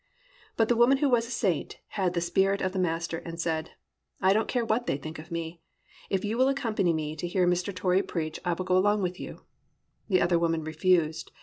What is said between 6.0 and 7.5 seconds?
If you will accompany me to hear